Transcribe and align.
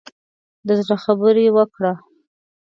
د 0.67 0.69
زړه 0.81 0.95
خبرې 1.03 1.45
وکړه. 1.55 1.93